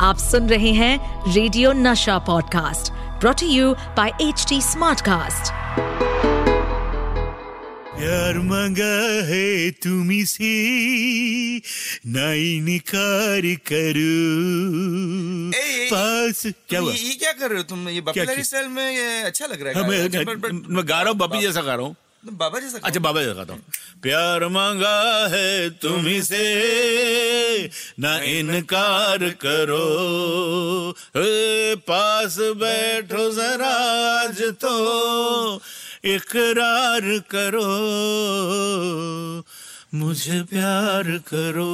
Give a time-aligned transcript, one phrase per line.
[0.00, 5.52] आप सुन रहे हैं Radio Nasha podcast brought you by H T Smartcast
[7.98, 8.90] प्यार मांगा
[9.26, 10.50] है तुम्ही से
[12.06, 13.40] नहीं निकार
[13.72, 14.12] करू।
[15.58, 16.92] ए, पास क्या हुआ?
[16.92, 17.62] ये, क्या कर रहे हो?
[17.62, 20.18] तुम ये क्या- बपी स्टाइल में ये अच्छा लग रहा है। मैं अच्छा,
[20.68, 23.32] मैं गा रहा हूँ बपी जैसा गा रहा हूँ। तुम बाबा जैसा अच्छा बाबा जैसा
[23.32, 23.62] गाता हूँ।
[24.02, 29.86] प्यार मांगा है तुम्ही से ना इनकार करो।
[31.16, 33.72] ए, पास बैठो जरा
[34.20, 34.74] आज तो
[36.04, 37.68] इकरार करो।
[39.94, 41.04] मुझे प्यार
[41.34, 41.72] करो।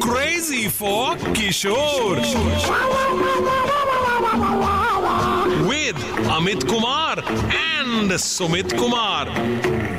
[0.00, 2.93] Crazy for Kishore.
[5.94, 9.26] With Amit Kumar and Sumit Kumar.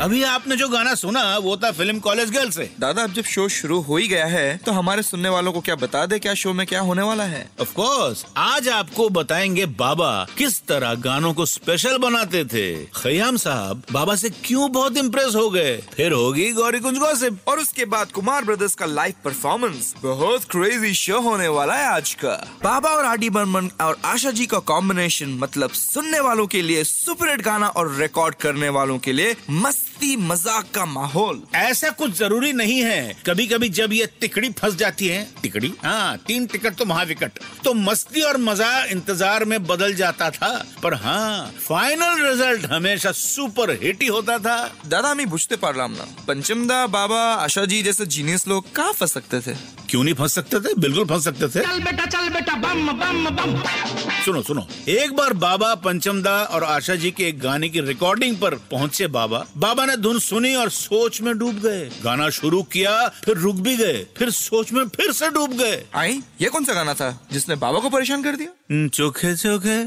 [0.02, 3.48] अभी आपने जो गाना सुना वो था फ़िल्म कॉलेज गर्ल से। दादा अब जब शो
[3.50, 6.54] शुरू हो ही गया है तो हमारे सुनने वालों को क्या बता दे क्या शो
[6.54, 7.50] में क्या होने वाला है?
[7.62, 12.66] ऑफ़ कोर्स आज आपको बताएँगे बाबा किस तरह गानों को स्पेशल बनाते थे।
[12.96, 15.78] खयाम साहब बाबा से क्यों बहुत इम्प्रेस हो गए?
[15.96, 20.94] फिर होगी गौरी कुंज गॉसिप और उसके बाद कुमार ब्रदर्स का लाइव परफॉर्मेंस बहुत क्रेजी
[20.94, 24.60] शो होने वाला है आज का। बाबा और आर डी बर्मन और आशा जी का
[24.74, 30.16] कॉम्बिनेशन मतलब सुनने वालों के लिए सुपरहिट गाना और रिकॉर्ड करने वालों के लिए मस्ती
[30.20, 35.08] मज़ाक का माहौल। ऐसा कुछ ज़रूरी नहीं है। कभी कभी जब ये तिकड़ी फंस जाती
[35.08, 40.30] है तिकड़ी हाँ तीन टिकट तो महाविकट। तो मस्ती और मज़ा इंतज़ार में बदल जाता
[40.32, 40.52] था
[40.84, 46.08] पर हाँ फाइनल रिज़ल्ट हमेशा सुपर हिट ही होता था। दादा मी बुझते पारलाम ना
[46.28, 49.56] पंचमदा बाबा आशा जी जैसे जीनियस लोग कहाँ फंस सकते थे?
[49.90, 50.74] क्यों नहीं फंस सकते थे?
[50.80, 55.34] बिल्कुल फंस सकते थे। चल बेटा चल बेटा बम बम बम। सुनो सुनो। एक बार
[55.36, 59.98] बाबा पंचमदा और आशा जी के एक गाने की रिकॉर्डिंग पर पहुँचे बाबा। बाबा ने
[59.98, 64.30] धुन सुनी और सोच में डूब गए। गाना शुरू किया फिर रुक भी गए फिर
[64.30, 67.90] सोच में फिर से डूब गए। आई ये कौन सा गाना था जिसने बाबा को
[67.90, 68.50] परेशान कर दिया?
[68.72, 69.78] हम्म, चोखे चोखे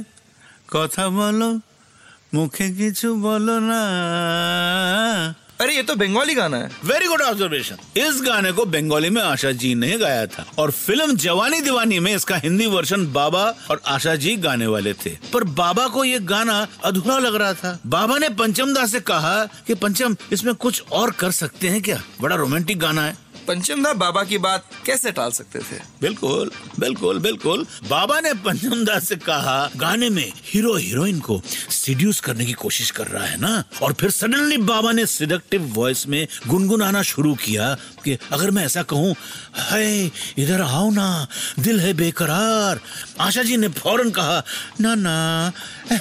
[0.73, 1.51] कथा बोलो
[2.35, 3.81] मुखे किचु बोलो ना।
[5.61, 9.53] अरे, ये तो बंगाली गाना है। वेरी गुड ऑब्जर्वेशन इस गाने को बंगाली में आशा
[9.53, 14.15] जी ने गाया था और फ़िल्म जवानी दीवानी में इसका हिंदी वर्षन बाबा और आशा
[14.15, 18.29] जी गाने वाले थे। पर बाबा को ये गाना अधूरा लग रहा था। बाबा ने
[18.29, 22.03] पंचम दास से कहा कि, पंचम, इसमें कुछ और कर सकते हैं क्या?
[22.21, 25.77] बड़ा रोमांटिक गाना है। पंचमदा बाबा की बात कैसे टाल सकते थे?
[26.01, 31.41] बिल्कुल बिल्कुल बिल्कुल। बाबा ने पंचम दास से कहा गाने में हीरो हीरोइन को
[31.73, 33.65] सीड्यूस करने की कोशिश कर रहा है ना?
[33.83, 38.83] और फिर सडनली बाबा ने सिडक्टिव वॉइस में गुनगुनाना शुरू किया कि अगर मैं ऐसा
[38.83, 39.15] कहूँ
[39.61, 40.07] है
[40.39, 41.09] इधर आओ ना
[41.59, 42.81] दिल है बेकरार।
[43.21, 44.43] आशा जी ने फ़ौरन कहा
[44.81, 45.17] ना ना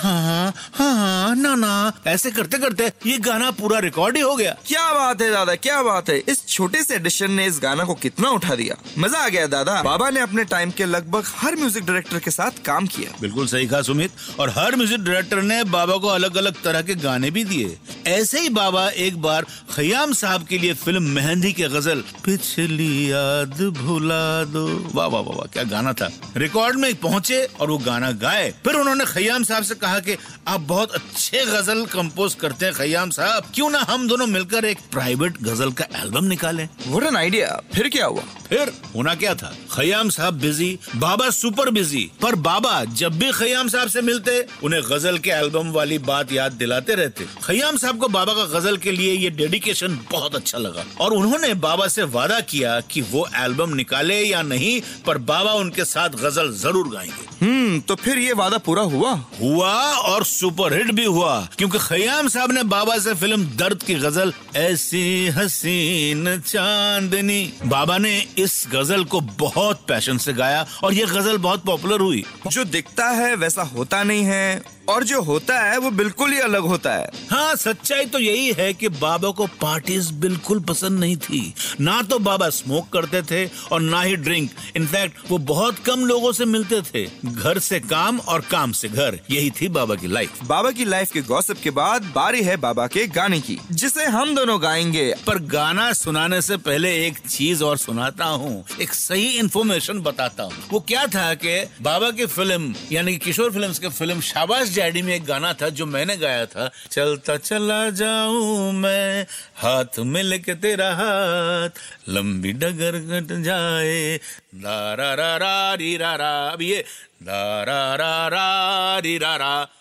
[0.03, 1.73] हाँ हाँ ना ना
[2.07, 5.81] ऐसे करते करते ये गाना पूरा रिकॉर्ड ही हो गया। क्या बात है दादा क्या
[5.83, 8.75] बात है। इस छोटे से एडिशन ने इस गाना को कितना उठा दिया?
[8.97, 12.63] मज़ा आ गया दादा। बाबा ने अपने टाइम के लगभग हर म्यूज़िक डायरेक्टर के साथ
[12.65, 16.61] काम किया। बिल्कुल सही कहा सुमित। और हर म्यूज़िक डायरेक्टर ने बाबा को अलग अलग
[16.63, 17.77] तरह के गाने भी दिए।
[18.07, 19.45] ऐसे ही बाबा एक बार
[19.75, 25.45] खयाम साहब के लिए फ़िल्म मेहंदी के गज़ल पिछली याद भुला दो। वाह वाह वाह
[25.53, 29.75] क्या गाना था। रिकॉर्ड में पहुँचे और वो गाना गाए। फिर उन्होंने खयाम साहब से
[29.75, 34.27] कहा कि आप बहुत अच्छे गज़ल कंपोज करते हैं खयाम साहब। क्यों ना हम दोनों
[34.27, 36.67] मिलकर एक प्राइवेट गज़ल का एल्बम निकालें?
[36.87, 38.21] वोट एन आइडिया फिर क्या हुआ?
[38.49, 39.51] फिर होना क्या था?
[39.71, 44.81] खयाम साहब बिज़ी बाबा सुपर बिज़ी पर बाबा जब भी खयाम साहब से मिलते उन्हें
[44.83, 48.91] गज़ल के एल्बम वाली बात याद दिलाते रहते। खयाम साहब को बाबा का गज़ल के
[48.91, 53.73] लिए ये डेडिकेशन बहुत अच्छा लगा। और उन्होंने बाबा से वादा किया कि वो एल्बम
[53.75, 58.57] निकाले या नहीं पर बाबा उनके साथ गज़ल ज़रूर गाएँगे। हम्म तो फिर ये वादा
[58.59, 59.11] पूरा हुआ?
[59.41, 63.95] हुआ और सुपर हिट भी हुआ क्योंकि खयाम साहब ने बाबा से फ़िल्म दर्द की
[63.95, 71.05] गज़ल ऐसी हसीन चांदनी। बाबा ने इस गज़ल को बहुत पैशन से गाया और ये
[71.05, 75.77] गज़ल बहुत पॉपुलर हुई। जो दिखता है वैसा होता नहीं है और जो होता है
[75.77, 80.11] वो बिल्कुल ही अलग होता है। हाँ सच्चाई तो यही है कि बाबा को पार्टीज़
[80.13, 85.31] बिल्कुल पसंद नहीं थी। ना तो बाबा स्मोक करते थे और ना ही ड्रिंक इनफैक्ट
[85.31, 89.50] वो बहुत कम लोगों से मिलते थे। घर से काम और काम से घर। यही
[89.51, 93.07] थी बाबा की लाइफ बाबा की लाइफ के गॉसिप के बाद बारी है बाबा के
[93.07, 98.25] गाने की जिसे हम दोनों गाएँगे। पर गाना सुनाने से पहले एक चीज़ और सुनाता
[98.27, 103.18] हूँ। एक सही इन्फॉर्मेशन बताता हूँ। वो क्या था कि बाबा की फ़िल्म, यानी कि
[103.18, 107.38] किशोर फिल्म्स के फ़िल्म शाबाश जैडी में एक गाना था जो मैंने गाया था, चलता
[107.38, 109.25] चला जाऊँ मैं,
[109.56, 111.69] हाथ में लेके तेरा हाथ,
[112.09, 114.19] लंबी डगर कट जाए
[114.56, 116.83] रा रा रा रा री रा रा। अब ये
[117.23, 118.77] रा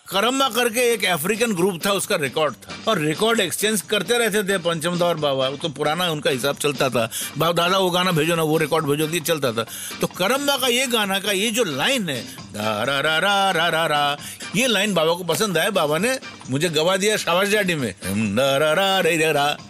[0.09, 4.57] करम्बा करके एक अफ्रीकन ग्रुप था, उसका रिकॉर्ड था। और रिकॉर्ड एक्सचेंज करते रहते थे
[4.57, 8.43] पंचम दौर बाबा। तो पुराना उनका हिसाब चलता था। बाबा दादा वो गाना भेजो ना,
[8.43, 9.65] वो रिकॉर्ड भेजो, ये चलता था।
[10.01, 12.25] तो करम्मा का ये गाना का, ये जो लाइन है
[14.55, 17.93] ये लाइन बाबा को पसंद आया, बाबा ने मुझे गवा दिया शाबाश जाडी में।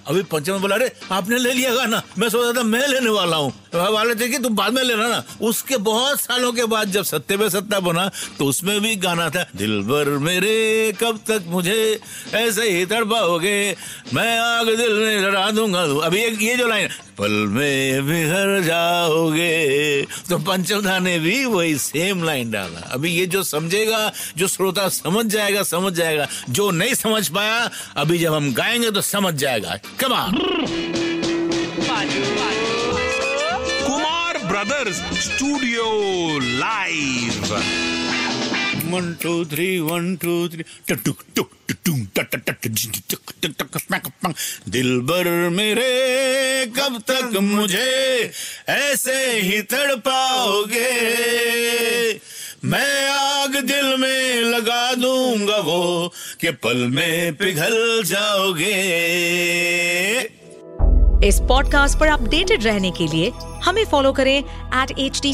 [0.07, 3.53] अभी पंचम बोला, अरे, आपने ले लिया गाना, मैं सोचा था मैं लेने वाला हूँ।
[3.75, 7.37] वाले थे कि तुम बाद में लेना ना। उसके बहुत सालों के बाद जब सत्य
[7.37, 8.09] में सत्ता बना
[8.39, 11.99] तो उसमें भी गाना था, दिल भर मेरे, कब तक मुझे
[12.33, 13.75] ऐसे ही तड़पाओगे?
[14.13, 20.37] मैं आग दिल में लड़ा दूँगा। अभी ये जो लाइन पल में बिखर जाओगे। तो
[20.37, 25.63] पंचमदा ने भी वही सेम लाइन डाला। अभी ये जो समझेगा, जो श्रोता समझ जाएगा
[25.63, 30.31] समझ जाएगा। जो नहीं समझ पाया, अभी जब हम गाएँगे तो समझ जाएगा। कमा
[33.87, 35.87] Kumar Brothers studio
[36.39, 37.61] live.
[38.89, 40.63] One, two, three, one, two, three.
[44.69, 48.31] दिल भर मेरे कब तक मुझे
[48.69, 50.89] ऐसे ही तड़पाओगे
[52.65, 58.73] मैं आग दिल में लगा दूँगा वो कि पल में पिघल जाओगे
[61.27, 63.31] इस पॉडकास्ट पर अपडेटेड रहने के लिए
[63.63, 65.33] हमें फॉलो करें एट एच डी